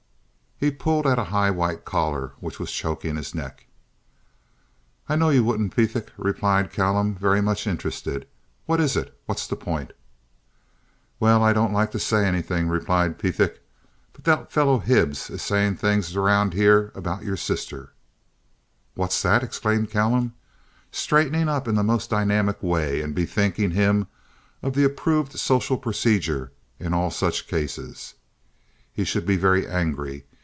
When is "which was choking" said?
2.39-3.15